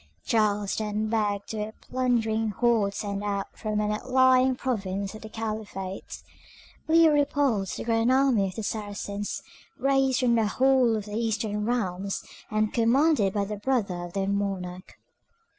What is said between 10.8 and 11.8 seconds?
of their eastern